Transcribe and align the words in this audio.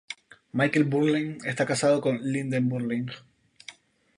Michael 0.53 0.85
Burleigh 0.85 1.37
está 1.45 1.63
casado 1.63 2.01
con 2.01 2.19
Linden 2.23 2.67
Burleigh. 2.67 3.05